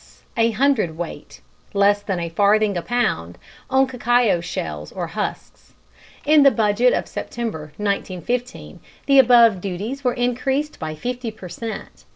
[0.35, 1.41] a hundredweight
[1.75, 3.37] (less than a farthing a pound)
[3.69, 5.75] on cacao shells or husks.
[6.25, 12.05] In the Budget of September, 1915, the above duties were increased by fifty per cent.